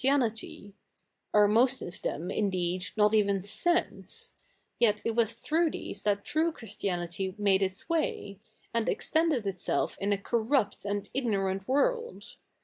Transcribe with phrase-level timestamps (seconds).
[0.01, 0.73] iity—
[1.35, 4.33] are most of the77i, indeed, not eve?i sense—
[4.79, 8.39] yet it was through these that true Christiaiiity made its ivay,
[8.73, 12.37] a?id extended itself in a corrupt and ignorajit ivorld.